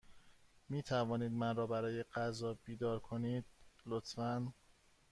[0.69, 3.45] می توانید مرا برای غذا بیدار کنید،
[3.85, 4.53] لطفا؟